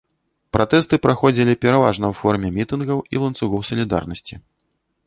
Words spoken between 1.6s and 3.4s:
пераважна ў форме мітынгаў і